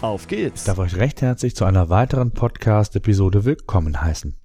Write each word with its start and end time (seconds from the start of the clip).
Auf 0.00 0.28
geht's! 0.28 0.60
Ich 0.60 0.66
darf 0.66 0.78
euch 0.78 0.94
recht 0.94 1.22
herzlich 1.22 1.56
zu 1.56 1.64
einer 1.64 1.88
weiteren 1.88 2.30
Podcast-Episode 2.30 3.44
willkommen 3.44 4.00
heißen. 4.00 4.36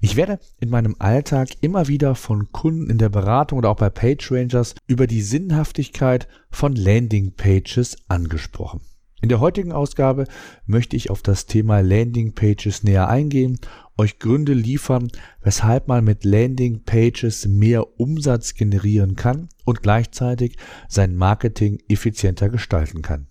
Ich 0.00 0.16
werde 0.16 0.38
in 0.58 0.70
meinem 0.70 0.96
Alltag 1.00 1.50
immer 1.60 1.86
wieder 1.86 2.14
von 2.14 2.50
Kunden 2.50 2.88
in 2.88 2.96
der 2.96 3.10
Beratung 3.10 3.58
oder 3.58 3.68
auch 3.68 3.76
bei 3.76 3.90
PageRangers 3.90 4.74
über 4.86 5.06
die 5.06 5.20
Sinnhaftigkeit 5.20 6.28
von 6.50 6.74
Landing-Pages 6.74 7.98
angesprochen. 8.08 8.80
In 9.20 9.28
der 9.28 9.40
heutigen 9.40 9.70
Ausgabe 9.72 10.24
möchte 10.64 10.96
ich 10.96 11.10
auf 11.10 11.20
das 11.20 11.44
Thema 11.44 11.80
Landing 11.80 12.34
Pages 12.34 12.82
näher 12.82 13.08
eingehen, 13.08 13.58
euch 13.98 14.18
Gründe 14.18 14.54
liefern, 14.54 15.08
weshalb 15.42 15.88
man 15.88 16.04
mit 16.04 16.24
Landing 16.24 16.84
Pages 16.84 17.46
mehr 17.46 18.00
Umsatz 18.00 18.54
generieren 18.54 19.14
kann 19.14 19.50
und 19.66 19.82
gleichzeitig 19.82 20.56
sein 20.88 21.14
Marketing 21.14 21.80
effizienter 21.88 22.48
gestalten 22.48 23.02
kann. 23.02 23.26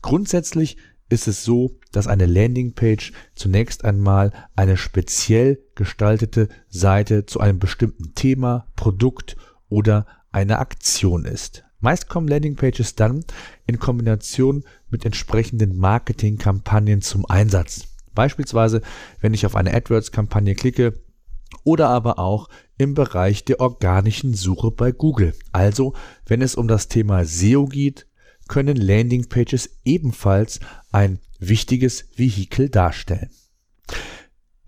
Grundsätzlich 0.00 0.76
ist 1.12 1.28
es 1.28 1.44
so, 1.44 1.78
dass 1.92 2.08
eine 2.08 2.26
Landingpage 2.26 3.12
zunächst 3.34 3.84
einmal 3.84 4.32
eine 4.56 4.76
speziell 4.76 5.62
gestaltete 5.74 6.48
Seite 6.68 7.26
zu 7.26 7.38
einem 7.38 7.58
bestimmten 7.58 8.14
Thema, 8.14 8.66
Produkt 8.74 9.36
oder 9.68 10.06
einer 10.32 10.58
Aktion 10.58 11.24
ist. 11.24 11.64
Meist 11.80 12.08
kommen 12.08 12.28
Landingpages 12.28 12.94
dann 12.94 13.24
in 13.66 13.78
Kombination 13.78 14.64
mit 14.88 15.04
entsprechenden 15.04 15.76
Marketingkampagnen 15.76 17.02
zum 17.02 17.26
Einsatz. 17.26 17.88
Beispielsweise, 18.14 18.82
wenn 19.20 19.34
ich 19.34 19.46
auf 19.46 19.56
eine 19.56 19.74
AdWords-Kampagne 19.74 20.54
klicke 20.54 21.00
oder 21.64 21.88
aber 21.88 22.18
auch 22.18 22.48
im 22.78 22.94
Bereich 22.94 23.44
der 23.44 23.60
organischen 23.60 24.34
Suche 24.34 24.70
bei 24.70 24.92
Google. 24.92 25.34
Also, 25.52 25.94
wenn 26.26 26.40
es 26.40 26.54
um 26.54 26.68
das 26.68 26.88
Thema 26.88 27.24
SEO 27.24 27.66
geht, 27.66 28.06
können 28.52 28.76
Landingpages 28.76 29.78
ebenfalls 29.82 30.60
ein 30.90 31.20
wichtiges 31.38 32.04
Vehikel 32.16 32.68
darstellen. 32.68 33.30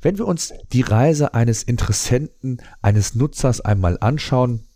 Wenn 0.00 0.16
wir 0.16 0.26
uns 0.26 0.54
die 0.72 0.80
Reise 0.80 1.34
eines 1.34 1.62
Interessenten, 1.62 2.62
eines 2.80 3.14
Nutzers 3.14 3.60
einmal 3.60 3.98
anschauen, 4.00 4.66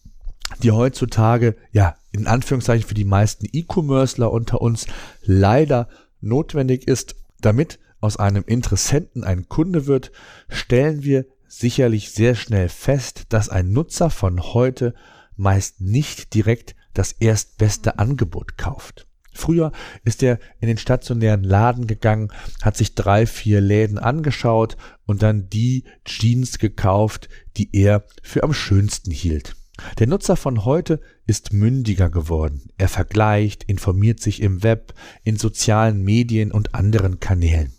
die 0.62 0.72
heutzutage 0.72 1.56
ja 1.72 1.96
in 2.12 2.26
Anführungszeichen 2.26 2.86
für 2.86 2.92
die 2.92 3.06
meisten 3.06 3.46
E-Commercer 3.50 4.30
unter 4.30 4.60
uns 4.60 4.86
leider 5.22 5.88
notwendig 6.20 6.86
ist, 6.86 7.16
damit 7.40 7.78
aus 8.02 8.18
einem 8.18 8.44
Interessenten 8.46 9.24
ein 9.24 9.48
Kunde 9.48 9.86
wird, 9.86 10.12
stellen 10.50 11.02
wir 11.02 11.24
sicherlich 11.46 12.10
sehr 12.10 12.34
schnell 12.34 12.68
fest, 12.68 13.24
dass 13.30 13.48
ein 13.48 13.72
Nutzer 13.72 14.10
von 14.10 14.42
heute 14.52 14.94
meist 15.34 15.80
nicht 15.80 16.34
direkt 16.34 16.76
das 16.98 17.12
erstbeste 17.12 17.98
Angebot 17.98 18.58
kauft. 18.58 19.06
Früher 19.32 19.70
ist 20.04 20.22
er 20.24 20.40
in 20.60 20.66
den 20.66 20.78
stationären 20.78 21.44
Laden 21.44 21.86
gegangen, 21.86 22.32
hat 22.60 22.76
sich 22.76 22.96
drei, 22.96 23.24
vier 23.24 23.60
Läden 23.60 23.98
angeschaut 23.98 24.76
und 25.06 25.22
dann 25.22 25.48
die 25.48 25.84
Jeans 26.04 26.58
gekauft, 26.58 27.28
die 27.56 27.68
er 27.72 28.04
für 28.22 28.42
am 28.42 28.52
schönsten 28.52 29.12
hielt. 29.12 29.54
Der 30.00 30.08
Nutzer 30.08 30.34
von 30.34 30.64
heute 30.64 31.00
ist 31.24 31.52
mündiger 31.52 32.10
geworden. 32.10 32.70
Er 32.78 32.88
vergleicht, 32.88 33.62
informiert 33.62 34.18
sich 34.18 34.42
im 34.42 34.64
Web, 34.64 34.92
in 35.22 35.36
sozialen 35.36 36.02
Medien 36.02 36.50
und 36.50 36.74
anderen 36.74 37.20
Kanälen. 37.20 37.72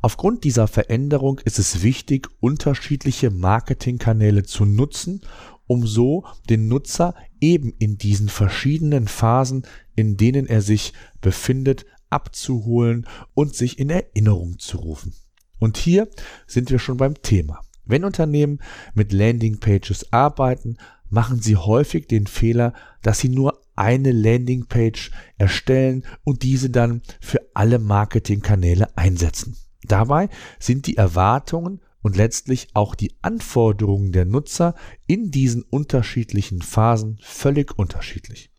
Aufgrund 0.00 0.44
dieser 0.44 0.66
Veränderung 0.66 1.40
ist 1.44 1.58
es 1.58 1.82
wichtig, 1.82 2.28
unterschiedliche 2.40 3.30
Marketingkanäle 3.30 4.44
zu 4.44 4.64
nutzen, 4.64 5.20
um 5.66 5.86
so 5.86 6.24
den 6.48 6.68
Nutzer 6.68 7.14
eben 7.40 7.72
in 7.78 7.98
diesen 7.98 8.28
verschiedenen 8.28 9.08
Phasen, 9.08 9.66
in 9.94 10.16
denen 10.16 10.46
er 10.46 10.62
sich 10.62 10.92
befindet, 11.20 11.86
abzuholen 12.10 13.06
und 13.34 13.54
sich 13.54 13.78
in 13.78 13.90
Erinnerung 13.90 14.58
zu 14.58 14.78
rufen. 14.78 15.12
Und 15.58 15.76
hier 15.76 16.08
sind 16.46 16.70
wir 16.70 16.78
schon 16.78 16.96
beim 16.96 17.20
Thema. 17.22 17.60
Wenn 17.84 18.04
Unternehmen 18.04 18.60
mit 18.94 19.12
Landingpages 19.12 20.12
arbeiten, 20.12 20.76
machen 21.08 21.40
sie 21.40 21.56
häufig 21.56 22.08
den 22.08 22.26
Fehler, 22.26 22.72
dass 23.02 23.20
sie 23.20 23.28
nur 23.28 23.62
eine 23.76 24.12
Landingpage 24.12 25.10
erstellen 25.38 26.04
und 26.24 26.42
diese 26.42 26.70
dann 26.70 27.02
für 27.20 27.40
alle 27.54 27.78
Marketingkanäle 27.78 28.96
einsetzen. 28.96 29.56
Dabei 29.84 30.28
sind 30.58 30.86
die 30.86 30.96
Erwartungen 30.96 31.80
und 32.06 32.16
letztlich 32.16 32.68
auch 32.72 32.94
die 32.94 33.16
Anforderungen 33.20 34.12
der 34.12 34.26
Nutzer 34.26 34.76
in 35.08 35.32
diesen 35.32 35.64
unterschiedlichen 35.64 36.62
Phasen 36.62 37.18
völlig 37.20 37.76
unterschiedlich. 37.76 38.52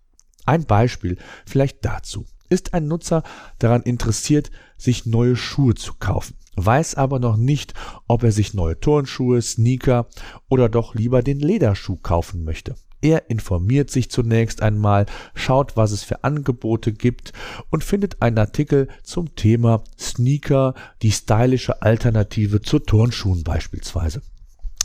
Ein 0.45 0.65
Beispiel 0.65 1.17
vielleicht 1.45 1.85
dazu. 1.85 2.25
Ist 2.49 2.73
ein 2.73 2.89
Nutzer 2.89 3.23
daran 3.57 3.83
interessiert, 3.83 4.51
sich 4.77 5.05
neue 5.05 5.37
Schuhe 5.37 5.75
zu 5.75 5.93
kaufen, 5.93 6.35
weiß 6.57 6.95
aber 6.95 7.19
noch 7.19 7.37
nicht, 7.37 7.73
ob 8.05 8.23
er 8.23 8.33
sich 8.33 8.53
neue 8.53 8.77
Turnschuhe, 8.81 9.41
Sneaker 9.41 10.09
oder 10.49 10.67
doch 10.67 10.93
lieber 10.93 11.23
den 11.23 11.39
Lederschuh 11.39 11.95
kaufen 11.95 12.43
möchte. 12.43 12.75
Er 13.01 13.29
informiert 13.29 13.91
sich 13.91 14.09
zunächst 14.09 14.61
einmal, 14.61 15.05
schaut, 15.35 15.77
was 15.77 15.91
es 15.91 16.03
für 16.03 16.23
Angebote 16.23 16.93
gibt 16.93 17.31
und 17.69 17.83
findet 17.83 18.21
einen 18.21 18.39
Artikel 18.39 18.87
zum 19.03 19.35
Thema 19.35 19.83
Sneaker, 19.99 20.73
die 21.01 21.11
stylische 21.11 21.81
Alternative 21.81 22.61
zu 22.61 22.79
Turnschuhen 22.79 23.43
beispielsweise. 23.43 24.21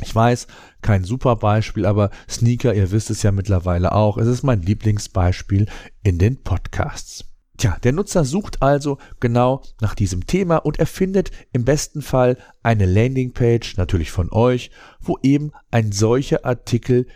Ich 0.02 0.14
weiß, 0.14 0.46
kein 0.82 1.04
super 1.04 1.36
Beispiel, 1.36 1.86
aber 1.86 2.10
Sneaker, 2.28 2.74
ihr 2.74 2.90
wisst 2.90 3.10
es 3.10 3.22
ja 3.22 3.32
mittlerweile 3.32 3.92
auch, 3.92 4.18
es 4.18 4.26
ist 4.26 4.42
mein 4.42 4.62
Lieblingsbeispiel 4.62 5.66
in 6.02 6.18
den 6.18 6.42
Podcasts. 6.42 7.24
Tja, 7.58 7.76
der 7.84 7.92
Nutzer 7.92 8.24
sucht 8.24 8.62
also 8.62 8.98
genau 9.20 9.62
nach 9.80 9.94
diesem 9.94 10.26
Thema 10.26 10.56
und 10.56 10.78
er 10.78 10.86
findet 10.86 11.30
im 11.52 11.64
besten 11.64 12.02
Fall 12.02 12.36
eine 12.62 12.86
Landingpage, 12.86 13.76
natürlich 13.76 14.10
von 14.10 14.32
euch, 14.32 14.70
wo 15.00 15.18
eben 15.22 15.52
ein 15.70 15.92
solcher 15.92 16.44
Artikel 16.44 17.06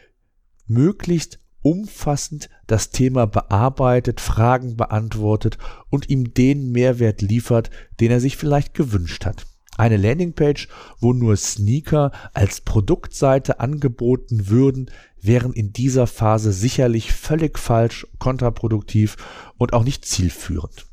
möglichst 0.66 1.38
umfassend 1.62 2.49
das 2.66 2.91
Thema 2.91 3.27
bearbeitet, 3.27 4.21
Fragen 4.21 4.77
beantwortet 4.77 5.59
und 5.91 6.09
ihm 6.09 6.32
den 6.32 6.71
Mehrwert 6.71 7.22
liefert, 7.22 7.71
den 8.00 8.10
er 8.10 8.21
sich 8.21 8.37
vielleicht 8.37 8.75
gewünscht 8.75 9.26
hat. 9.26 9.47
Eine 9.76 9.97
Landingpage, 9.97 10.69
wo 11.00 11.12
nur 11.12 11.37
Sneaker 11.37 12.12
als 12.32 12.60
Produktseite 12.60 13.60
angeboten 13.60 14.49
würden, 14.49 14.91
wären 15.21 15.53
in 15.53 15.72
dieser 15.72 16.06
Phase 16.06 16.53
sicherlich 16.53 17.12
völlig 17.12 17.59
falsch, 17.59 18.06
kontraproduktiv 18.19 19.16
und 19.59 19.72
auch 19.72 19.84
nicht 19.84 20.06
zielführend. 20.06 20.87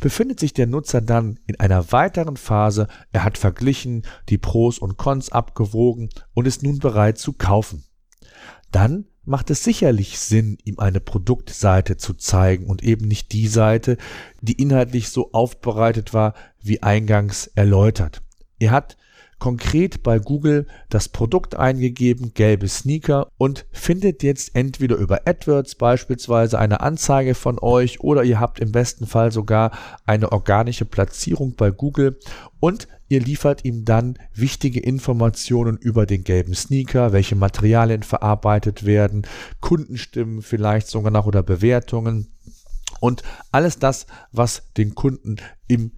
Befindet 0.00 0.38
sich 0.40 0.54
der 0.54 0.66
Nutzer 0.66 1.00
dann 1.00 1.40
in 1.46 1.58
einer 1.58 1.90
weiteren 1.92 2.36
Phase, 2.36 2.86
er 3.12 3.24
hat 3.24 3.36
verglichen, 3.36 4.06
die 4.28 4.38
Pros 4.38 4.78
und 4.78 4.96
Cons 4.96 5.30
abgewogen 5.30 6.08
und 6.32 6.46
ist 6.46 6.62
nun 6.62 6.78
bereit 6.78 7.18
zu 7.18 7.32
kaufen. 7.32 7.84
Dann 8.74 9.04
macht 9.24 9.50
es 9.50 9.62
sicherlich 9.62 10.18
Sinn, 10.18 10.58
ihm 10.64 10.80
eine 10.80 10.98
Produktseite 10.98 11.96
zu 11.96 12.12
zeigen 12.12 12.66
und 12.66 12.82
eben 12.82 13.06
nicht 13.06 13.30
die 13.30 13.46
Seite, 13.46 13.96
die 14.40 14.60
inhaltlich 14.60 15.10
so 15.10 15.30
aufbereitet 15.30 16.12
war, 16.12 16.34
wie 16.60 16.82
eingangs 16.82 17.46
erläutert. 17.46 18.20
Er 18.58 18.72
hat 18.72 18.96
konkret 19.38 20.02
bei 20.02 20.18
Google 20.18 20.66
das 20.88 21.08
Produkt 21.08 21.56
eingegeben, 21.56 22.32
gelbe 22.34 22.68
Sneaker 22.68 23.28
und 23.38 23.66
findet 23.72 24.22
jetzt 24.22 24.54
entweder 24.54 24.96
über 24.96 25.26
AdWords 25.26 25.74
beispielsweise 25.74 26.58
eine 26.58 26.80
Anzeige 26.80 27.34
von 27.34 27.58
euch 27.58 28.00
oder 28.00 28.24
ihr 28.24 28.40
habt 28.40 28.60
im 28.60 28.72
besten 28.72 29.06
Fall 29.06 29.32
sogar 29.32 29.72
eine 30.06 30.32
organische 30.32 30.84
Platzierung 30.84 31.54
bei 31.56 31.70
Google 31.70 32.18
und 32.60 32.88
ihr 33.08 33.20
liefert 33.20 33.64
ihm 33.64 33.84
dann 33.84 34.18
wichtige 34.34 34.80
Informationen 34.80 35.76
über 35.76 36.06
den 36.06 36.24
gelben 36.24 36.54
Sneaker, 36.54 37.12
welche 37.12 37.36
Materialien 37.36 38.02
verarbeitet 38.02 38.86
werden, 38.86 39.26
Kundenstimmen 39.60 40.42
vielleicht 40.42 40.88
sogar 40.88 41.10
noch 41.10 41.26
oder 41.26 41.42
Bewertungen 41.42 42.34
und 43.00 43.22
alles 43.52 43.78
das, 43.78 44.06
was 44.32 44.72
den 44.76 44.94
Kunden 44.94 45.36
im 45.68 45.92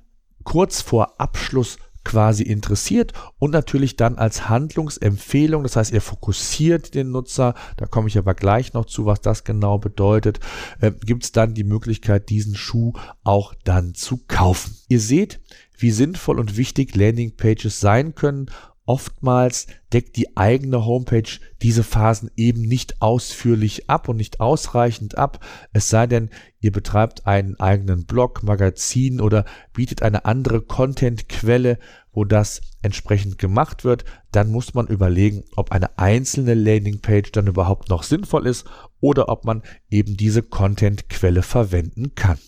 kurz 0.44 0.80
vor 0.80 1.20
Abschluss 1.20 1.78
quasi 2.06 2.44
interessiert 2.44 3.12
und 3.40 3.50
natürlich 3.50 3.96
dann 3.96 4.14
als 4.14 4.48
Handlungsempfehlung, 4.48 5.64
das 5.64 5.74
heißt, 5.74 5.92
er 5.92 6.00
fokussiert 6.00 6.94
den 6.94 7.10
Nutzer, 7.10 7.54
da 7.76 7.86
komme 7.86 8.06
ich 8.06 8.16
aber 8.16 8.34
gleich 8.34 8.74
noch 8.74 8.84
zu, 8.84 9.06
was 9.06 9.20
das 9.20 9.42
genau 9.42 9.78
bedeutet, 9.78 10.38
äh, 10.80 10.92
gibt 10.92 11.24
es 11.24 11.32
dann 11.32 11.54
die 11.54 11.64
Möglichkeit, 11.64 12.30
diesen 12.30 12.54
Schuh 12.54 12.92
auch 13.24 13.54
dann 13.64 13.94
zu 13.94 14.20
kaufen. 14.28 14.76
Ihr 14.88 15.00
seht, 15.00 15.40
wie 15.76 15.90
sinnvoll 15.90 16.38
und 16.38 16.56
wichtig 16.56 16.94
Landingpages 16.94 17.80
sein 17.80 18.14
können 18.14 18.50
oftmals 18.86 19.66
deckt 19.92 20.16
die 20.16 20.36
eigene 20.36 20.84
Homepage 20.84 21.28
diese 21.62 21.84
Phasen 21.84 22.30
eben 22.36 22.62
nicht 22.62 23.02
ausführlich 23.02 23.90
ab 23.90 24.08
und 24.08 24.16
nicht 24.16 24.40
ausreichend 24.40 25.18
ab, 25.18 25.44
es 25.72 25.88
sei 25.90 26.06
denn, 26.06 26.30
ihr 26.60 26.72
betreibt 26.72 27.26
einen 27.26 27.58
eigenen 27.60 28.06
Blog, 28.06 28.42
Magazin 28.42 29.20
oder 29.20 29.44
bietet 29.72 30.02
eine 30.02 30.24
andere 30.24 30.62
Content-Quelle, 30.62 31.78
wo 32.12 32.24
das 32.24 32.62
entsprechend 32.82 33.36
gemacht 33.38 33.84
wird, 33.84 34.04
dann 34.32 34.50
muss 34.50 34.74
man 34.74 34.86
überlegen, 34.86 35.44
ob 35.54 35.72
eine 35.72 35.98
einzelne 35.98 36.54
Landingpage 36.54 37.30
dann 37.32 37.46
überhaupt 37.46 37.90
noch 37.90 38.02
sinnvoll 38.02 38.46
ist 38.46 38.64
oder 39.00 39.28
ob 39.28 39.44
man 39.44 39.62
eben 39.90 40.16
diese 40.16 40.42
Content-Quelle 40.42 41.42
verwenden 41.42 42.14
kann. 42.14 42.38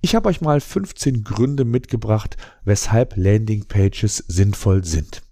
Ich 0.00 0.14
habe 0.14 0.28
euch 0.28 0.40
mal 0.40 0.60
15 0.60 1.22
Gründe 1.22 1.64
mitgebracht, 1.64 2.36
weshalb 2.64 3.16
Landingpages 3.16 4.16
sinnvoll 4.26 4.84
sind. 4.84 5.23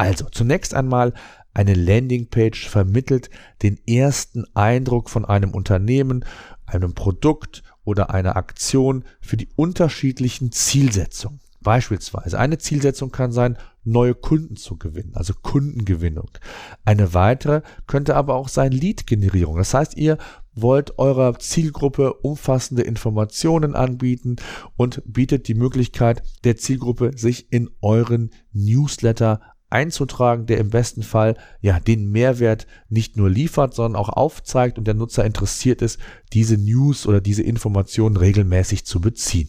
Also 0.00 0.26
zunächst 0.30 0.72
einmal 0.72 1.12
eine 1.52 1.74
Landingpage 1.74 2.68
vermittelt 2.68 3.28
den 3.62 3.78
ersten 3.86 4.44
Eindruck 4.54 5.10
von 5.10 5.26
einem 5.26 5.50
Unternehmen, 5.50 6.24
einem 6.64 6.94
Produkt 6.94 7.62
oder 7.84 8.10
einer 8.10 8.36
Aktion 8.36 9.04
für 9.20 9.36
die 9.36 9.48
unterschiedlichen 9.56 10.52
Zielsetzungen. 10.52 11.40
Beispielsweise 11.60 12.38
eine 12.38 12.56
Zielsetzung 12.56 13.10
kann 13.10 13.32
sein, 13.32 13.58
neue 13.84 14.14
Kunden 14.14 14.56
zu 14.56 14.78
gewinnen, 14.78 15.12
also 15.14 15.34
Kundengewinnung. 15.34 16.30
Eine 16.86 17.12
weitere 17.12 17.60
könnte 17.86 18.16
aber 18.16 18.36
auch 18.36 18.48
sein 18.48 18.72
Lead-Generierung. 18.72 19.58
Das 19.58 19.74
heißt, 19.74 19.96
ihr 19.98 20.16
wollt 20.54 20.98
eurer 20.98 21.38
Zielgruppe 21.38 22.14
umfassende 22.14 22.82
Informationen 22.82 23.74
anbieten 23.74 24.36
und 24.76 25.02
bietet 25.04 25.48
die 25.48 25.54
Möglichkeit 25.54 26.22
der 26.44 26.56
Zielgruppe, 26.56 27.12
sich 27.16 27.52
in 27.52 27.68
euren 27.82 28.30
Newsletter 28.52 29.40
einzutragen, 29.70 30.46
der 30.46 30.58
im 30.58 30.70
besten 30.70 31.02
Fall 31.02 31.36
ja 31.60 31.80
den 31.80 32.10
Mehrwert 32.10 32.66
nicht 32.88 33.16
nur 33.16 33.30
liefert, 33.30 33.74
sondern 33.74 34.00
auch 34.00 34.08
aufzeigt 34.08 34.78
und 34.78 34.86
der 34.86 34.94
Nutzer 34.94 35.24
interessiert 35.24 35.82
ist, 35.82 35.98
diese 36.32 36.56
News 36.56 37.06
oder 37.06 37.20
diese 37.20 37.42
Informationen 37.42 38.16
regelmäßig 38.16 38.84
zu 38.84 39.00
beziehen. 39.00 39.48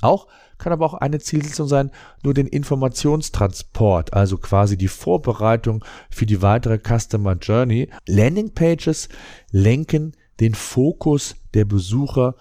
Auch 0.00 0.28
kann 0.58 0.72
aber 0.72 0.86
auch 0.86 0.94
eine 0.94 1.18
Zielsetzung 1.18 1.66
sein, 1.66 1.90
nur 2.22 2.34
den 2.34 2.46
Informationstransport, 2.46 4.12
also 4.12 4.38
quasi 4.38 4.76
die 4.76 4.88
Vorbereitung 4.88 5.84
für 6.08 6.26
die 6.26 6.40
weitere 6.40 6.78
Customer 6.78 7.34
Journey. 7.34 7.90
Landingpages 8.06 9.08
lenken 9.50 10.12
den 10.38 10.54
Fokus 10.54 11.34
der 11.54 11.64
Besucher 11.64 12.36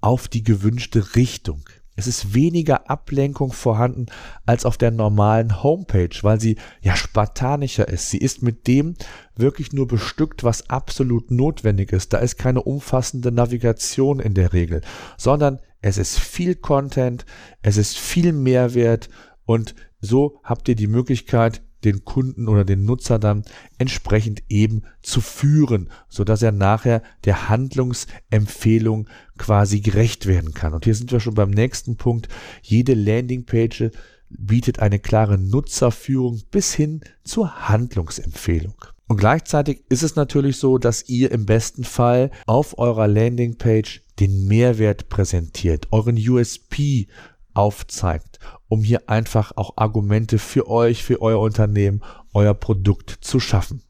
auf 0.00 0.28
die 0.28 0.42
gewünschte 0.42 1.14
Richtung. 1.14 1.62
Es 1.96 2.06
ist 2.06 2.34
weniger 2.34 2.90
Ablenkung 2.90 3.52
vorhanden 3.52 4.06
als 4.46 4.64
auf 4.64 4.76
der 4.76 4.90
normalen 4.90 5.62
Homepage, 5.62 6.16
weil 6.22 6.40
sie 6.40 6.56
ja 6.80 6.96
spartanischer 6.96 7.88
ist. 7.88 8.10
Sie 8.10 8.18
ist 8.18 8.42
mit 8.42 8.66
dem 8.66 8.94
wirklich 9.36 9.72
nur 9.72 9.86
bestückt, 9.86 10.44
was 10.44 10.70
absolut 10.70 11.30
notwendig 11.30 11.92
ist. 11.92 12.12
Da 12.12 12.18
ist 12.18 12.36
keine 12.36 12.62
umfassende 12.62 13.30
Navigation 13.30 14.20
in 14.20 14.34
der 14.34 14.52
Regel, 14.52 14.80
sondern 15.16 15.60
es 15.80 15.98
ist 15.98 16.18
viel 16.18 16.54
Content, 16.54 17.26
es 17.62 17.76
ist 17.76 17.98
viel 17.98 18.32
Mehrwert 18.32 19.08
und 19.44 19.74
so 20.00 20.40
habt 20.42 20.68
ihr 20.68 20.74
die 20.74 20.86
Möglichkeit, 20.86 21.62
den 21.84 22.04
Kunden 22.04 22.48
oder 22.48 22.64
den 22.64 22.84
Nutzer 22.84 23.18
dann 23.18 23.44
entsprechend 23.78 24.42
eben 24.48 24.82
zu 25.02 25.20
führen, 25.20 25.90
so 26.08 26.24
dass 26.24 26.42
er 26.42 26.52
nachher 26.52 27.02
der 27.24 27.48
Handlungsempfehlung 27.48 29.08
quasi 29.38 29.80
gerecht 29.80 30.26
werden 30.26 30.54
kann. 30.54 30.74
Und 30.74 30.84
hier 30.84 30.94
sind 30.94 31.12
wir 31.12 31.20
schon 31.20 31.34
beim 31.34 31.50
nächsten 31.50 31.96
Punkt. 31.96 32.28
Jede 32.62 32.94
Landingpage 32.94 33.90
bietet 34.30 34.78
eine 34.78 34.98
klare 34.98 35.38
Nutzerführung 35.38 36.42
bis 36.50 36.74
hin 36.74 37.00
zur 37.24 37.68
Handlungsempfehlung. 37.68 38.74
Und 39.06 39.18
gleichzeitig 39.18 39.84
ist 39.90 40.02
es 40.02 40.16
natürlich 40.16 40.56
so, 40.56 40.78
dass 40.78 41.08
ihr 41.08 41.30
im 41.30 41.44
besten 41.44 41.84
Fall 41.84 42.30
auf 42.46 42.78
eurer 42.78 43.06
Landingpage 43.06 44.02
den 44.18 44.46
Mehrwert 44.46 45.08
präsentiert, 45.08 45.88
euren 45.90 46.16
USP 46.16 47.08
aufzeigt, 47.52 48.38
um 48.74 48.82
hier 48.82 49.08
einfach 49.08 49.52
auch 49.54 49.76
Argumente 49.76 50.38
für 50.38 50.68
euch, 50.68 51.04
für 51.04 51.22
euer 51.22 51.38
Unternehmen, 51.38 52.02
euer 52.32 52.54
Produkt 52.54 53.18
zu 53.20 53.38
schaffen. 53.38 53.84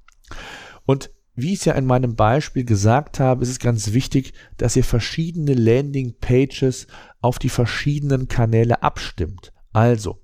Und 0.85 1.11
wie 1.35 1.55
ich 1.55 1.61
es 1.61 1.65
ja 1.65 1.73
in 1.73 1.87
meinem 1.87 2.17
Beispiel 2.17 2.67
gesagt 2.67 3.19
habe, 3.19 3.43
ist 3.43 3.49
es 3.49 3.59
ganz 3.59 3.95
wichtig, 3.95 4.35
dass 4.59 4.77
ihr 4.77 4.85
verschiedene 4.85 5.55
Landing 5.55 6.17
Pages 6.21 6.87
auf 7.23 7.39
die 7.39 7.49
verschiedenen 7.49 8.29
Kanäle 8.29 8.83
abstimmt. 8.83 9.54
Also, 9.75 10.21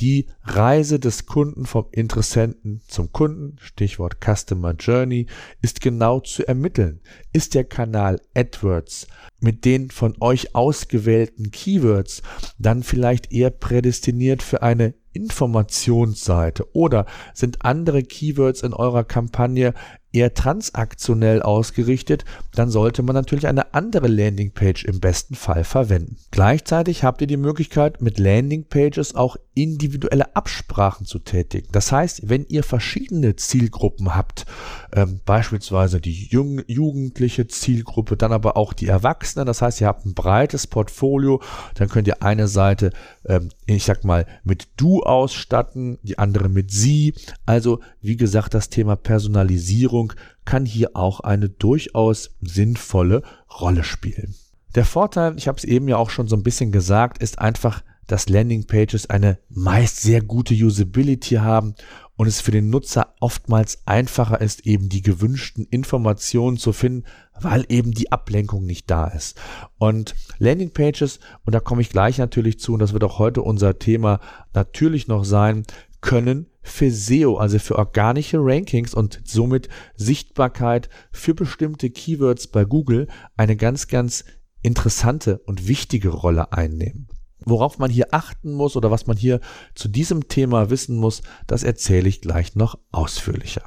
die 0.00 0.28
Reise 0.44 0.98
des 0.98 1.26
Kunden 1.26 1.66
vom 1.66 1.88
Interessenten 1.92 2.80
zum 2.88 3.12
Kunden, 3.12 3.58
Stichwort 3.60 4.16
Customer 4.24 4.72
Journey, 4.72 5.26
ist 5.60 5.82
genau 5.82 6.20
zu 6.20 6.48
ermitteln. 6.48 7.00
Ist 7.30 7.54
der 7.54 7.64
Kanal 7.64 8.18
AdWords 8.34 9.06
mit 9.40 9.66
den 9.66 9.90
von 9.90 10.16
euch 10.20 10.54
ausgewählten 10.54 11.50
Keywords 11.50 12.22
dann 12.58 12.82
vielleicht 12.82 13.30
eher 13.30 13.50
prädestiniert 13.50 14.42
für 14.42 14.62
eine 14.62 14.94
Informationsseite 15.12 16.74
oder 16.74 17.04
sind 17.34 17.62
andere 17.62 18.02
Keywords 18.02 18.62
in 18.62 18.72
eurer 18.72 19.04
Kampagne 19.04 19.74
eher 20.14 20.32
transaktionell 20.34 21.42
ausgerichtet, 21.42 22.24
dann 22.54 22.70
sollte 22.70 23.02
man 23.02 23.14
natürlich 23.14 23.46
eine 23.46 23.74
andere 23.74 24.06
Landingpage 24.06 24.84
im 24.84 25.00
besten 25.00 25.34
Fall 25.34 25.64
verwenden. 25.64 26.16
Gleichzeitig 26.30 27.02
habt 27.04 27.20
ihr 27.20 27.26
die 27.26 27.36
Möglichkeit, 27.36 28.00
mit 28.00 28.18
Landingpages 28.18 29.14
auch 29.14 29.36
individuelle 29.54 30.34
Absprachen 30.34 31.06
zu 31.06 31.18
tätigen. 31.18 31.68
Das 31.72 31.92
heißt, 31.92 32.28
wenn 32.28 32.44
ihr 32.48 32.62
verschiedene 32.62 33.36
Zielgruppen 33.36 34.14
habt, 34.14 34.46
ähm, 34.92 35.20
beispielsweise 35.24 36.00
die 36.00 36.28
jugendliche 36.28 37.46
Zielgruppe, 37.46 38.16
dann 38.16 38.32
aber 38.32 38.56
auch 38.56 38.72
die 38.72 38.88
Erwachsenen, 38.88 39.46
das 39.46 39.62
heißt, 39.62 39.80
ihr 39.80 39.86
habt 39.86 40.06
ein 40.06 40.14
breites 40.14 40.66
Portfolio, 40.66 41.40
dann 41.74 41.88
könnt 41.88 42.08
ihr 42.08 42.22
eine 42.22 42.48
Seite, 42.48 42.90
ähm, 43.26 43.50
ich 43.66 43.84
sag 43.84 44.04
mal, 44.04 44.26
mit 44.42 44.68
Du 44.76 45.02
ausstatten, 45.02 45.98
die 46.02 46.18
andere 46.18 46.48
mit 46.48 46.70
Sie. 46.70 47.14
Also, 47.46 47.80
wie 48.00 48.16
gesagt, 48.16 48.54
das 48.54 48.68
Thema 48.68 48.96
Personalisierung 48.96 50.03
kann 50.44 50.66
hier 50.66 50.90
auch 50.94 51.20
eine 51.20 51.48
durchaus 51.48 52.36
sinnvolle 52.40 53.22
Rolle 53.60 53.84
spielen. 53.84 54.34
Der 54.74 54.84
Vorteil, 54.84 55.34
ich 55.36 55.46
habe 55.46 55.58
es 55.58 55.64
eben 55.64 55.88
ja 55.88 55.96
auch 55.96 56.10
schon 56.10 56.28
so 56.28 56.36
ein 56.36 56.42
bisschen 56.42 56.72
gesagt, 56.72 57.22
ist 57.22 57.38
einfach, 57.38 57.82
dass 58.06 58.28
Landingpages 58.28 59.08
eine 59.08 59.38
meist 59.48 60.00
sehr 60.02 60.20
gute 60.20 60.54
Usability 60.54 61.36
haben 61.36 61.74
und 62.16 62.26
es 62.26 62.40
für 62.40 62.50
den 62.50 62.70
Nutzer 62.70 63.14
oftmals 63.20 63.78
einfacher 63.86 64.40
ist, 64.40 64.66
eben 64.66 64.88
die 64.88 65.02
gewünschten 65.02 65.66
Informationen 65.66 66.56
zu 66.56 66.72
finden, 66.72 67.04
weil 67.40 67.64
eben 67.68 67.92
die 67.92 68.12
Ablenkung 68.12 68.64
nicht 68.64 68.90
da 68.90 69.06
ist. 69.08 69.40
Und 69.78 70.14
Landingpages, 70.38 71.18
und 71.44 71.54
da 71.54 71.60
komme 71.60 71.82
ich 71.82 71.90
gleich 71.90 72.18
natürlich 72.18 72.60
zu, 72.60 72.74
und 72.74 72.80
das 72.80 72.92
wird 72.92 73.04
auch 73.04 73.18
heute 73.18 73.42
unser 73.42 73.78
Thema 73.78 74.20
natürlich 74.52 75.08
noch 75.08 75.24
sein, 75.24 75.64
können 76.00 76.46
für 76.64 76.90
SEO, 76.90 77.36
also 77.36 77.58
für 77.58 77.78
organische 77.78 78.38
Rankings 78.40 78.94
und 78.94 79.20
somit 79.24 79.68
Sichtbarkeit 79.94 80.88
für 81.12 81.34
bestimmte 81.34 81.90
Keywords 81.90 82.48
bei 82.48 82.64
Google 82.64 83.06
eine 83.36 83.54
ganz, 83.54 83.86
ganz 83.86 84.24
interessante 84.62 85.38
und 85.40 85.68
wichtige 85.68 86.08
Rolle 86.08 86.52
einnehmen. 86.52 87.06
Worauf 87.44 87.78
man 87.78 87.90
hier 87.90 88.08
achten 88.12 88.54
muss 88.54 88.76
oder 88.76 88.90
was 88.90 89.06
man 89.06 89.18
hier 89.18 89.40
zu 89.74 89.88
diesem 89.88 90.28
Thema 90.28 90.70
wissen 90.70 90.96
muss, 90.96 91.22
das 91.46 91.62
erzähle 91.62 92.08
ich 92.08 92.22
gleich 92.22 92.56
noch 92.56 92.78
ausführlicher. 92.90 93.62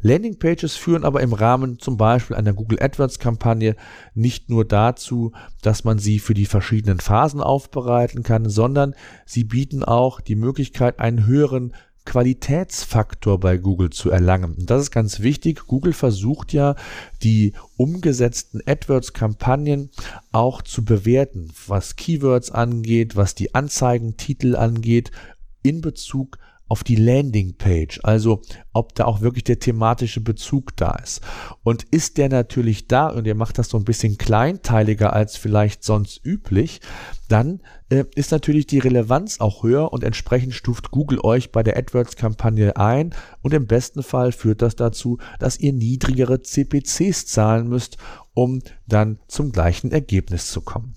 Landingpages 0.00 0.76
führen 0.76 1.04
aber 1.04 1.20
im 1.20 1.34
Rahmen 1.34 1.78
zum 1.78 1.98
Beispiel 1.98 2.36
einer 2.36 2.54
Google 2.54 2.82
AdWords 2.82 3.18
Kampagne 3.18 3.76
nicht 4.14 4.48
nur 4.48 4.64
dazu, 4.64 5.32
dass 5.60 5.84
man 5.84 5.98
sie 5.98 6.18
für 6.18 6.32
die 6.32 6.46
verschiedenen 6.46 7.00
Phasen 7.00 7.42
aufbereiten 7.42 8.22
kann, 8.22 8.48
sondern 8.48 8.94
sie 9.26 9.44
bieten 9.44 9.84
auch 9.84 10.22
die 10.22 10.36
Möglichkeit, 10.36 10.98
einen 11.00 11.26
höheren 11.26 11.74
Qualitätsfaktor 12.10 13.38
bei 13.38 13.56
Google 13.56 13.90
zu 13.90 14.10
erlangen. 14.10 14.54
Und 14.54 14.68
das 14.68 14.82
ist 14.82 14.90
ganz 14.90 15.20
wichtig. 15.20 15.68
Google 15.68 15.92
versucht 15.92 16.52
ja, 16.52 16.74
die 17.22 17.52
umgesetzten 17.76 18.60
AdWords-Kampagnen 18.66 19.90
auch 20.32 20.60
zu 20.62 20.84
bewerten, 20.84 21.52
was 21.68 21.94
Keywords 21.94 22.50
angeht, 22.50 23.14
was 23.14 23.36
die 23.36 23.54
Anzeigentitel 23.54 24.56
angeht, 24.56 25.12
in 25.62 25.82
Bezug 25.82 26.38
auf 26.38 26.49
die 26.84 26.94
Landingpage, 26.94 28.00
also 28.04 28.40
ob 28.72 28.94
da 28.94 29.04
auch 29.04 29.20
wirklich 29.20 29.44
der 29.44 29.58
thematische 29.58 30.20
Bezug 30.20 30.76
da 30.76 30.92
ist. 31.02 31.20
Und 31.64 31.82
ist 31.90 32.16
der 32.16 32.28
natürlich 32.28 32.86
da 32.86 33.08
und 33.08 33.26
ihr 33.26 33.34
macht 33.34 33.58
das 33.58 33.68
so 33.68 33.76
ein 33.76 33.84
bisschen 33.84 34.18
kleinteiliger 34.18 35.12
als 35.12 35.36
vielleicht 35.36 35.82
sonst 35.82 36.24
üblich, 36.24 36.80
dann 37.28 37.60
äh, 37.88 38.04
ist 38.14 38.30
natürlich 38.30 38.66
die 38.66 38.78
Relevanz 38.78 39.40
auch 39.40 39.64
höher 39.64 39.92
und 39.92 40.04
entsprechend 40.04 40.54
stuft 40.54 40.92
Google 40.92 41.18
euch 41.24 41.50
bei 41.50 41.64
der 41.64 41.76
AdWords-Kampagne 41.76 42.76
ein 42.76 43.14
und 43.42 43.52
im 43.52 43.66
besten 43.66 44.04
Fall 44.04 44.30
führt 44.30 44.62
das 44.62 44.76
dazu, 44.76 45.18
dass 45.40 45.58
ihr 45.58 45.72
niedrigere 45.72 46.40
CPCs 46.40 47.26
zahlen 47.26 47.68
müsst, 47.68 47.96
um 48.32 48.60
dann 48.86 49.18
zum 49.26 49.50
gleichen 49.50 49.90
Ergebnis 49.90 50.50
zu 50.52 50.60
kommen. 50.60 50.94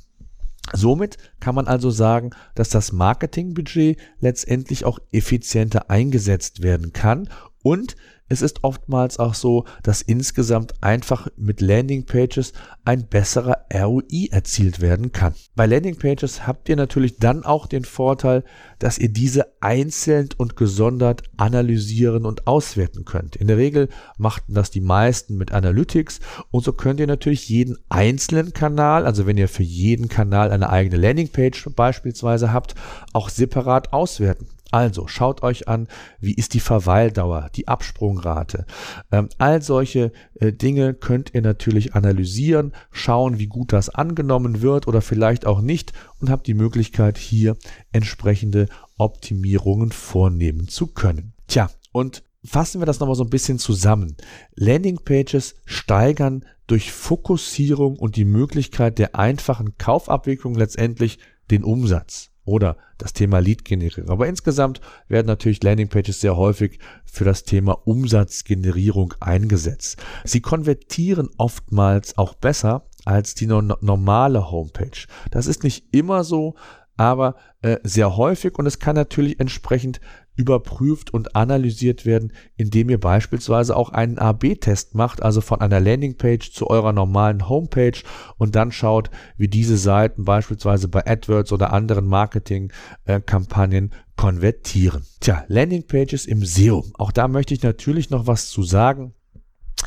Somit 0.71 1.17
kann 1.39 1.55
man 1.55 1.67
also 1.67 1.89
sagen, 1.89 2.31
dass 2.55 2.69
das 2.69 2.91
Marketingbudget 2.93 3.97
letztendlich 4.19 4.85
auch 4.85 4.99
effizienter 5.11 5.89
eingesetzt 5.89 6.63
werden 6.63 6.93
kann 6.93 7.29
und 7.61 7.95
es 8.29 8.41
ist 8.41 8.63
oftmals 8.63 9.19
auch 9.19 9.33
so, 9.33 9.65
dass 9.83 10.01
insgesamt 10.01 10.81
einfach 10.81 11.27
mit 11.37 11.61
Landingpages 11.61 12.53
ein 12.85 13.07
besserer 13.07 13.65
ROI 13.73 14.29
erzielt 14.31 14.81
werden 14.81 15.11
kann. 15.11 15.35
Bei 15.55 15.65
Landingpages 15.65 16.47
habt 16.47 16.69
ihr 16.69 16.75
natürlich 16.75 17.17
dann 17.17 17.43
auch 17.43 17.67
den 17.67 17.85
Vorteil, 17.85 18.43
dass 18.79 18.97
ihr 18.97 19.09
diese 19.09 19.53
einzeln 19.61 20.29
und 20.37 20.55
gesondert 20.55 21.23
analysieren 21.37 22.25
und 22.25 22.47
auswerten 22.47 23.05
könnt. 23.05 23.35
In 23.35 23.47
der 23.47 23.57
Regel 23.57 23.89
machten 24.17 24.53
das 24.53 24.71
die 24.71 24.81
meisten 24.81 25.37
mit 25.37 25.51
Analytics 25.51 26.19
und 26.49 26.63
so 26.63 26.73
könnt 26.73 26.99
ihr 26.99 27.07
natürlich 27.07 27.49
jeden 27.49 27.77
einzelnen 27.89 28.53
Kanal, 28.53 29.05
also 29.05 29.27
wenn 29.27 29.37
ihr 29.37 29.47
für 29.47 29.63
jeden 29.63 30.07
Kanal 30.07 30.51
eine 30.51 30.69
eigene 30.69 30.97
Landingpage 30.97 31.69
beispielsweise 31.75 32.51
habt, 32.51 32.75
auch 33.11 33.29
separat 33.29 33.93
auswerten. 33.93 34.47
Also 34.73 35.05
schaut 35.07 35.43
euch 35.43 35.67
an, 35.67 35.87
wie 36.19 36.33
ist 36.33 36.55
die 36.55 36.59
Verweildauer, 36.59 37.51
die 37.53 37.67
Absprungrate. 37.67 38.65
Ähm, 39.11 39.29
all 39.37 39.61
solche 39.61 40.11
äh, 40.39 40.51
Dinge 40.51 40.95
könnt 40.95 41.35
ihr 41.35 41.43
natürlich 41.43 41.93
analysieren, 41.93 42.73
schauen, 42.91 43.37
wie 43.37 43.45
gut 43.45 43.71
das 43.71 43.89
angenommen 43.89 44.63
wird 44.63 44.87
oder 44.87 45.03
vielleicht 45.03 45.45
auch 45.45 45.61
nicht 45.61 45.93
und 46.19 46.31
habt 46.31 46.47
die 46.47 46.55
Möglichkeit, 46.55 47.19
hier 47.19 47.55
entsprechende 47.91 48.65
Optimierungen 48.97 49.91
vornehmen 49.91 50.67
zu 50.67 50.87
können. 50.87 51.33
Tja, 51.45 51.69
und 51.91 52.23
fassen 52.43 52.81
wir 52.81 52.87
das 52.87 52.99
nochmal 52.99 53.15
so 53.15 53.25
ein 53.25 53.29
bisschen 53.29 53.59
zusammen. 53.59 54.17
Landingpages 54.55 55.53
steigern 55.65 56.45
durch 56.65 56.91
Fokussierung 56.91 57.99
und 57.99 58.15
die 58.15 58.25
Möglichkeit 58.25 58.97
der 58.97 59.13
einfachen 59.13 59.77
Kaufabwicklung 59.77 60.55
letztendlich 60.55 61.19
den 61.51 61.63
Umsatz 61.63 62.32
oder 62.45 62.77
das 62.97 63.13
Thema 63.13 63.39
Lead-Generierung. 63.39 64.09
Aber 64.09 64.27
insgesamt 64.27 64.81
werden 65.07 65.27
natürlich 65.27 65.63
Landingpages 65.63 66.21
sehr 66.21 66.35
häufig 66.35 66.79
für 67.05 67.23
das 67.23 67.43
Thema 67.43 67.73
Umsatzgenerierung 67.85 69.13
eingesetzt. 69.19 69.97
Sie 70.23 70.41
konvertieren 70.41 71.29
oftmals 71.37 72.17
auch 72.17 72.33
besser 72.33 72.85
als 73.05 73.35
die 73.35 73.47
normale 73.47 74.51
Homepage. 74.51 75.07
Das 75.31 75.47
ist 75.47 75.63
nicht 75.63 75.93
immer 75.93 76.23
so, 76.23 76.55
aber 76.97 77.35
äh, 77.61 77.77
sehr 77.83 78.17
häufig 78.17 78.57
und 78.57 78.65
es 78.65 78.79
kann 78.79 78.95
natürlich 78.95 79.39
entsprechend 79.39 79.99
überprüft 80.35 81.13
und 81.13 81.35
analysiert 81.35 82.05
werden, 82.05 82.33
indem 82.55 82.89
ihr 82.89 82.99
beispielsweise 82.99 83.75
auch 83.75 83.89
einen 83.89 84.17
AB-Test 84.17 84.95
macht, 84.95 85.21
also 85.21 85.41
von 85.41 85.61
einer 85.61 85.79
Landingpage 85.79 86.51
zu 86.51 86.69
eurer 86.69 86.91
normalen 86.91 87.47
Homepage 87.49 87.99
und 88.37 88.55
dann 88.55 88.71
schaut, 88.71 89.11
wie 89.37 89.47
diese 89.47 89.77
Seiten 89.77 90.25
beispielsweise 90.25 90.87
bei 90.87 91.05
AdWords 91.05 91.51
oder 91.51 91.71
anderen 91.71 92.07
Marketingkampagnen 92.07 93.93
konvertieren. 94.15 95.05
Tja, 95.19 95.45
Landingpages 95.47 96.25
im 96.25 96.43
SEO. 96.43 96.85
Auch 96.95 97.11
da 97.11 97.27
möchte 97.27 97.53
ich 97.53 97.61
natürlich 97.61 98.09
noch 98.09 98.25
was 98.25 98.49
zu 98.49 98.63
sagen. 98.63 99.13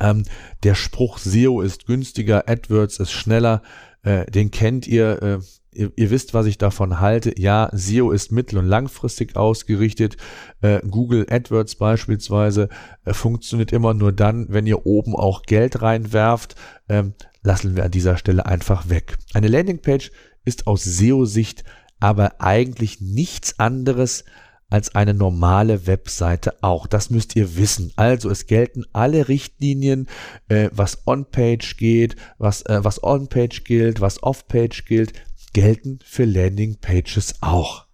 Ähm, 0.00 0.24
der 0.62 0.74
Spruch 0.74 1.18
SEO 1.18 1.60
ist 1.60 1.86
günstiger, 1.86 2.48
AdWords 2.48 3.00
ist 3.00 3.12
schneller, 3.12 3.62
äh, 4.02 4.30
den 4.30 4.50
kennt 4.50 4.86
ihr. 4.86 5.22
Äh, 5.22 5.38
ihr, 5.76 5.92
ihr, 5.96 6.10
wisst, 6.10 6.34
was 6.34 6.46
ich 6.46 6.58
davon 6.58 7.00
halte. 7.00 7.38
Ja, 7.38 7.68
SEO 7.72 8.10
ist 8.10 8.32
mittel- 8.32 8.58
und 8.58 8.66
langfristig 8.66 9.36
ausgerichtet. 9.36 10.16
Äh, 10.60 10.80
Google 10.88 11.26
AdWords 11.28 11.76
beispielsweise 11.76 12.68
äh, 13.04 13.12
funktioniert 13.12 13.72
immer 13.72 13.94
nur 13.94 14.12
dann, 14.12 14.46
wenn 14.48 14.66
ihr 14.66 14.86
oben 14.86 15.14
auch 15.14 15.42
Geld 15.42 15.82
reinwerft. 15.82 16.56
Ähm, 16.88 17.14
lassen 17.42 17.76
wir 17.76 17.84
an 17.84 17.90
dieser 17.90 18.16
Stelle 18.16 18.46
einfach 18.46 18.88
weg. 18.88 19.16
Eine 19.34 19.48
Landingpage 19.48 20.10
ist 20.44 20.66
aus 20.66 20.84
SEO-Sicht 20.84 21.64
aber 22.00 22.40
eigentlich 22.40 23.00
nichts 23.00 23.58
anderes 23.58 24.24
als 24.68 24.94
eine 24.94 25.14
normale 25.14 25.86
Webseite 25.86 26.54
auch. 26.62 26.86
Das 26.86 27.08
müsst 27.08 27.36
ihr 27.36 27.56
wissen. 27.56 27.92
Also 27.96 28.30
es 28.30 28.46
gelten 28.46 28.84
alle 28.92 29.28
Richtlinien, 29.28 30.08
äh, 30.48 30.70
was 30.72 31.06
On-Page 31.06 31.76
geht, 31.76 32.16
was, 32.38 32.62
äh, 32.62 32.80
was 32.82 33.02
On-Page 33.02 33.62
gilt, 33.64 34.00
was 34.00 34.22
Off-Page 34.22 34.84
gilt 34.84 35.12
gelten 35.56 36.00
für 36.04 36.26
Landingpages 36.26 37.36
auch. 37.40 37.86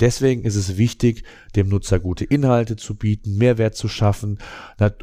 Deswegen 0.00 0.42
ist 0.44 0.56
es 0.56 0.78
wichtig, 0.78 1.22
dem 1.54 1.68
Nutzer 1.68 2.00
gute 2.00 2.24
Inhalte 2.24 2.76
zu 2.76 2.94
bieten, 2.94 3.36
Mehrwert 3.36 3.74
zu 3.74 3.88
schaffen 3.88 4.38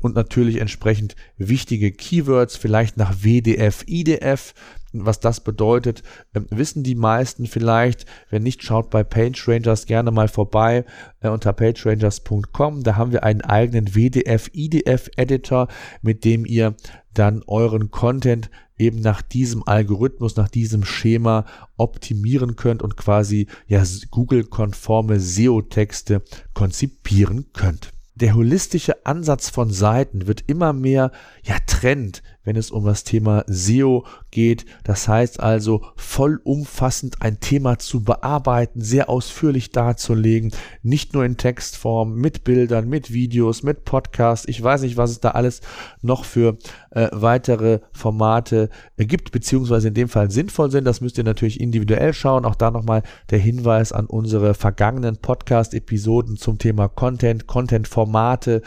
und 0.02 0.16
natürlich 0.16 0.56
entsprechend 0.56 1.16
wichtige 1.38 1.92
Keywords, 1.92 2.58
vielleicht 2.58 2.98
nach 2.98 3.18
WDF, 3.24 3.84
IDF, 3.86 4.56
was 4.94 5.20
das 5.20 5.44
bedeutet, 5.44 6.02
ähm, 6.34 6.48
wissen 6.50 6.82
die 6.82 6.96
meisten 6.96 7.46
vielleicht. 7.46 8.08
Wenn 8.32 8.42
nicht, 8.42 8.64
schaut 8.64 8.90
bei 8.90 9.04
PageRangers 9.04 9.86
gerne 9.86 10.10
mal 10.10 10.28
vorbei 10.28 10.86
äh, 11.20 11.30
unter 11.30 11.54
pagerangers.com. 11.54 12.82
Da 12.82 12.96
haben 12.96 13.12
wir 13.12 13.24
einen 13.24 13.42
eigenen 13.42 13.94
WDF, 13.94 14.50
IDF 14.54 15.12
Editor, 15.18 15.68
mit 16.02 16.26
dem 16.26 16.48
ihr 16.48 16.76
dann 17.14 17.44
euren 17.46 17.92
Content 17.92 18.50
eben 18.78 19.00
nach 19.00 19.22
diesem 19.22 19.68
Algorithmus, 19.68 20.36
nach 20.36 20.50
diesem 20.50 20.86
Schema 20.86 21.46
optimieren 21.78 22.56
könnt 22.56 22.82
und 22.82 22.98
quasi 22.98 23.48
ja 23.68 23.84
Google-konforme 24.12 25.20
SEO-Texte 25.20 26.24
konzipieren 26.54 27.48
könnt. 27.54 27.92
Der 28.16 28.34
holistische 28.34 29.06
Ansatz 29.06 29.50
von 29.50 29.72
Seiten 29.72 30.26
wird 30.26 30.44
immer 30.48 30.74
mehr 30.74 31.12
ja 31.44 31.58
Trend, 31.68 32.24
wenn 32.48 32.56
es 32.56 32.72
um 32.72 32.86
das 32.86 33.04
Thema 33.04 33.44
SEO 33.48 34.06
geht. 34.32 34.66
Das 34.86 35.10
heißt 35.10 35.42
also 35.42 35.82
vollumfassend 35.98 37.22
ein 37.22 37.42
Thema 37.42 37.78
zu 37.78 38.06
bearbeiten, 38.06 38.80
sehr 38.80 39.10
ausführlich 39.10 39.72
darzulegen, 39.72 40.52
nicht 40.82 41.14
nur 41.14 41.26
in 41.26 41.36
Textform, 41.36 42.16
mit 42.16 42.46
Bildern, 42.46 42.88
mit 42.88 43.12
Videos, 43.12 43.64
mit 43.64 43.84
Podcasts. 43.84 44.48
Ich 44.48 44.64
weiß 44.64 44.84
nicht, 44.84 44.96
was 44.96 45.12
es 45.12 45.20
da 45.20 45.32
alles 45.32 45.60
noch 46.02 46.24
für 46.24 46.58
äh, 46.92 47.10
weitere 47.12 47.80
Formate 47.92 48.70
äh, 48.96 49.06
gibt, 49.06 49.34
beziehungsweise 49.34 49.90
in 49.90 49.94
dem 49.94 50.08
Fall 50.08 50.32
sinnvoll 50.32 50.72
sind. 50.72 50.86
Das 50.86 51.02
müsst 51.02 51.18
ihr 51.18 51.26
natürlich 51.26 51.60
individuell 51.60 52.14
schauen. 52.14 52.46
Auch 52.46 52.56
da 52.56 52.72
nochmal 52.72 53.04
der 53.30 53.40
Hinweis 53.40 53.92
an 53.92 54.06
unsere 54.06 54.54
vergangenen 54.54 55.18
Podcast-Episoden 55.18 56.38
zum 56.38 56.60
Thema 56.60 56.88
Content, 56.88 57.46
Content-Formate, 57.46 58.62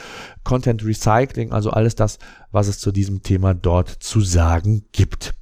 Content 0.44 0.84
Recycling, 0.84 1.52
also 1.52 1.70
alles 1.70 1.94
das, 1.94 2.18
was 2.52 2.68
es 2.68 2.78
zu 2.78 2.92
diesem 2.92 3.22
Thema 3.22 3.54
dort 3.54 3.88
zu 3.88 4.20
sagen 4.20 4.84
gibt. 4.92 5.34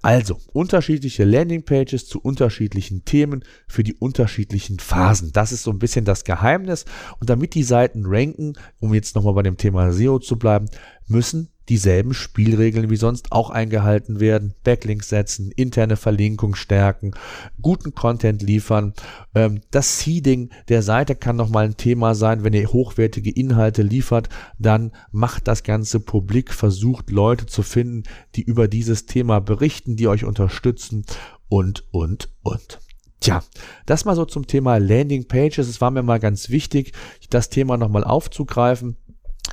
Also 0.00 0.38
unterschiedliche 0.52 1.24
Landingpages 1.24 2.06
zu 2.06 2.20
unterschiedlichen 2.20 3.04
Themen 3.04 3.44
für 3.68 3.84
die 3.84 3.94
unterschiedlichen 3.94 4.78
Phasen. 4.80 5.32
Das 5.32 5.52
ist 5.52 5.62
so 5.62 5.70
ein 5.70 5.78
bisschen 5.78 6.04
das 6.04 6.24
Geheimnis. 6.24 6.84
Und 7.20 7.30
damit 7.30 7.54
die 7.54 7.62
Seiten 7.62 8.04
ranken, 8.06 8.54
um 8.80 8.94
jetzt 8.94 9.14
nochmal 9.14 9.34
bei 9.34 9.42
dem 9.42 9.56
Thema 9.56 9.92
SEO 9.92 10.18
zu 10.18 10.36
bleiben, 10.36 10.68
müssen 11.06 11.51
dieselben 11.68 12.14
Spielregeln 12.14 12.90
wie 12.90 12.96
sonst 12.96 13.32
auch 13.32 13.50
eingehalten 13.50 14.20
werden. 14.20 14.54
Backlinks 14.64 15.08
setzen, 15.08 15.50
interne 15.50 15.96
Verlinkung 15.96 16.54
stärken, 16.54 17.12
guten 17.60 17.94
Content 17.94 18.42
liefern. 18.42 18.94
Ähm, 19.34 19.60
das 19.70 20.00
Seeding 20.00 20.50
der 20.68 20.82
Seite 20.82 21.14
kann 21.14 21.36
nochmal 21.36 21.66
ein 21.66 21.76
Thema 21.76 22.14
sein. 22.14 22.44
Wenn 22.44 22.52
ihr 22.52 22.72
hochwertige 22.72 23.30
Inhalte 23.30 23.82
liefert, 23.82 24.28
dann 24.58 24.92
macht 25.10 25.48
das 25.48 25.62
Ganze 25.62 26.00
publik, 26.00 26.52
versucht 26.52 27.10
Leute 27.10 27.46
zu 27.46 27.62
finden, 27.62 28.04
die 28.34 28.42
über 28.42 28.68
dieses 28.68 29.06
Thema 29.06 29.40
berichten, 29.40 29.96
die 29.96 30.08
euch 30.08 30.24
unterstützen 30.24 31.04
und, 31.48 31.84
und, 31.90 32.30
und. 32.42 32.80
Tja, 33.22 33.40
das 33.86 34.04
mal 34.04 34.16
so 34.16 34.24
zum 34.24 34.48
Thema 34.48 34.78
Landing 34.78 35.28
Pages. 35.28 35.68
Es 35.68 35.80
war 35.80 35.92
mir 35.92 36.02
mal 36.02 36.18
ganz 36.18 36.50
wichtig, 36.50 36.92
das 37.30 37.50
Thema 37.50 37.76
nochmal 37.76 38.02
aufzugreifen. 38.02 38.96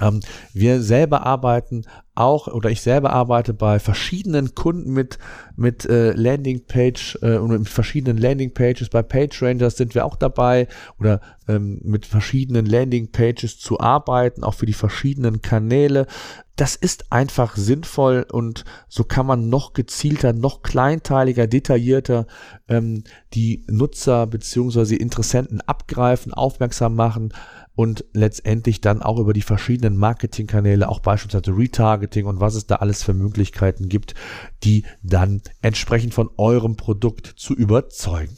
Ähm, 0.02 0.22
wir 0.54 0.82
selber 0.82 1.26
arbeiten 1.26 1.84
auch 2.16 2.48
oder 2.48 2.70
ich 2.70 2.82
selber 2.82 3.12
arbeite 3.12 3.54
bei 3.54 3.80
verschiedenen 3.80 4.54
Kunden 4.54 4.92
mit 4.92 5.20
mit 5.56 5.86
äh, 5.86 6.12
Landingpage 6.12 7.18
äh, 7.22 7.38
und 7.38 7.50
mit 7.50 7.70
verschiedenen 7.70 8.18
Landingpages. 8.18 8.90
Bei 8.90 9.02
PageRangers 9.02 9.78
sind 9.78 9.96
wir 9.96 10.06
auch 10.06 10.16
dabei 10.16 10.68
oder 11.00 11.22
ähm, 11.48 11.80
mit 11.84 12.06
verschiedenen 12.06 12.66
Landingpages 12.66 13.58
zu 13.60 13.80
arbeiten, 13.80 14.44
auch 14.44 14.54
für 14.54 14.66
die 14.66 14.74
verschiedenen 14.74 15.42
Kanäle. 15.42 16.08
Das 16.56 16.76
ist 16.76 17.12
einfach 17.12 17.56
sinnvoll 17.56 18.26
und 18.30 18.66
so 18.90 19.06
kann 19.06 19.26
man 19.26 19.48
noch 19.48 19.72
gezielter, 19.72 20.34
noch 20.34 20.62
kleinteiliger, 20.62 21.48
detaillierter 21.48 22.28
ähm, 22.68 23.06
die 23.34 23.64
Nutzer 23.70 24.28
beziehungsweise 24.28 24.98
Interessenten 24.98 25.62
abgreifen, 25.62 26.34
aufmerksam 26.34 26.96
machen 26.96 27.34
und 27.80 28.04
letztendlich 28.12 28.82
dann 28.82 29.02
auch 29.02 29.20
über 29.20 29.32
die 29.32 29.42
verschiedenen 29.42 29.96
Marketingkanäle, 29.96 30.90
auch 30.90 31.00
beispielsweise 31.00 31.58
Retargeting 31.58 32.26
und 32.26 32.42
was 32.42 32.56
es 32.56 32.68
da 32.68 32.76
alles 32.76 33.04
für 33.04 33.14
Möglichkeiten 33.14 33.88
gibt, 33.88 34.16
die 34.66 34.84
dann 35.02 35.42
entsprechend 35.62 36.14
von 36.14 36.30
eurem 36.36 36.76
Produkt 36.76 37.36
zu 37.38 37.54
überzeugen. 37.54 38.36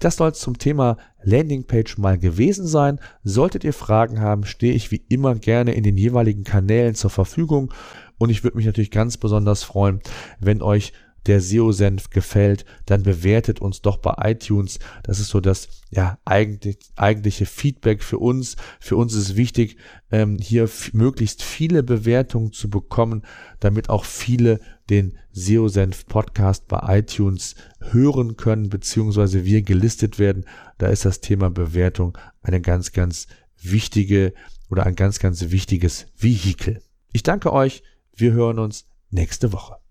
Das 0.00 0.16
soll 0.16 0.32
es 0.32 0.40
zum 0.40 0.58
Thema 0.58 0.96
Landingpage 1.22 1.96
mal 1.98 2.18
gewesen 2.18 2.66
sein. 2.66 2.98
Solltet 3.22 3.62
ihr 3.62 3.72
Fragen 3.72 4.18
haben, 4.18 4.44
stehe 4.44 4.72
ich 4.72 4.90
wie 4.90 5.04
immer 5.08 5.36
gerne 5.36 5.72
in 5.74 5.84
den 5.84 5.96
jeweiligen 5.96 6.42
Kanälen 6.42 6.96
zur 6.96 7.10
Verfügung 7.10 7.72
und 8.18 8.30
ich 8.30 8.42
würde 8.42 8.56
mich 8.56 8.66
natürlich 8.66 8.90
ganz 8.90 9.16
besonders 9.16 9.62
freuen, 9.62 10.00
wenn 10.40 10.60
euch 10.60 10.92
der 11.26 11.40
SEO-Senf 11.40 12.10
gefällt, 12.10 12.64
dann 12.86 13.02
bewertet 13.02 13.60
uns 13.60 13.82
doch 13.82 13.98
bei 13.98 14.14
iTunes. 14.30 14.78
Das 15.02 15.20
ist 15.20 15.28
so 15.28 15.40
das 15.40 15.68
ja 15.90 16.18
eigentlich, 16.24 16.78
eigentliche 16.96 17.46
Feedback 17.46 18.02
für 18.02 18.18
uns. 18.18 18.56
Für 18.80 18.96
uns 18.96 19.14
ist 19.14 19.36
wichtig, 19.36 19.76
ähm, 20.10 20.38
hier 20.40 20.68
möglichst 20.92 21.42
viele 21.42 21.82
Bewertungen 21.82 22.52
zu 22.52 22.70
bekommen, 22.70 23.22
damit 23.60 23.88
auch 23.88 24.04
viele 24.04 24.60
den 24.90 25.18
SEO-Senf 25.32 26.06
Podcast 26.06 26.68
bei 26.68 26.98
iTunes 26.98 27.54
hören 27.80 28.36
können, 28.36 28.68
beziehungsweise 28.68 29.44
wir 29.44 29.62
gelistet 29.62 30.18
werden. 30.18 30.44
Da 30.78 30.88
ist 30.88 31.04
das 31.04 31.20
Thema 31.20 31.50
Bewertung 31.50 32.16
eine 32.42 32.60
ganz, 32.60 32.92
ganz 32.92 33.26
wichtige 33.60 34.32
oder 34.70 34.86
ein 34.86 34.94
ganz, 34.94 35.18
ganz 35.18 35.50
wichtiges 35.50 36.06
Vehikel. 36.16 36.82
Ich 37.12 37.22
danke 37.22 37.52
euch. 37.52 37.82
Wir 38.14 38.32
hören 38.32 38.58
uns 38.58 38.86
nächste 39.10 39.52
Woche. 39.52 39.85